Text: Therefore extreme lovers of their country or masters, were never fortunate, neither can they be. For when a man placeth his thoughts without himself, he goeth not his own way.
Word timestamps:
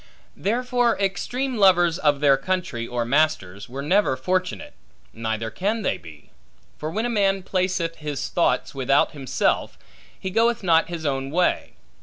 Therefore 0.35 0.97
extreme 0.99 1.57
lovers 1.57 1.99
of 1.99 2.21
their 2.21 2.35
country 2.35 2.87
or 2.87 3.05
masters, 3.05 3.69
were 3.69 3.83
never 3.83 4.17
fortunate, 4.17 4.73
neither 5.13 5.51
can 5.51 5.83
they 5.83 5.99
be. 5.99 6.31
For 6.79 6.89
when 6.89 7.05
a 7.05 7.07
man 7.07 7.43
placeth 7.43 7.97
his 7.97 8.27
thoughts 8.29 8.73
without 8.73 9.11
himself, 9.11 9.77
he 10.19 10.31
goeth 10.31 10.63
not 10.63 10.89
his 10.89 11.05
own 11.05 11.29
way. 11.29 11.73